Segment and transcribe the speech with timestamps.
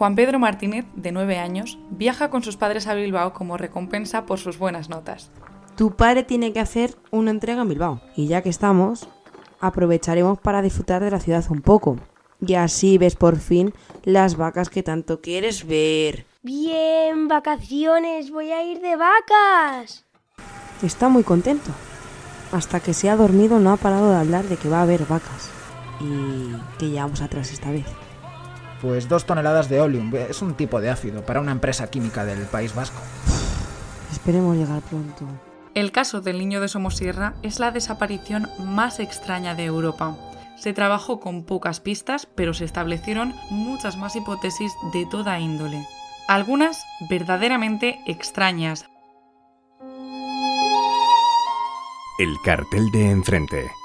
[0.00, 4.38] Juan Pedro Martínez, de 9 años, viaja con sus padres a Bilbao como recompensa por
[4.38, 5.30] sus buenas notas.
[5.76, 8.00] Tu padre tiene que hacer una entrega en Bilbao.
[8.16, 9.10] Y ya que estamos,
[9.60, 11.98] aprovecharemos para disfrutar de la ciudad un poco.
[12.40, 16.24] Y así ves por fin las vacas que tanto quieres ver.
[16.42, 20.06] Bien, vacaciones, voy a ir de vacas.
[20.82, 21.72] Está muy contento.
[22.52, 25.04] Hasta que se ha dormido no ha parado de hablar de que va a haber
[25.04, 25.50] vacas.
[26.00, 27.84] Y que llevamos atrás esta vez.
[28.80, 30.14] Pues dos toneladas de oleum.
[30.14, 33.00] Es un tipo de ácido para una empresa química del País Vasco.
[34.10, 35.26] Esperemos llegar pronto.
[35.74, 40.16] El caso del niño de Somosierra es la desaparición más extraña de Europa.
[40.56, 45.86] Se trabajó con pocas pistas, pero se establecieron muchas más hipótesis de toda índole.
[46.28, 48.86] Algunas verdaderamente extrañas.
[52.18, 53.79] El cartel de enfrente.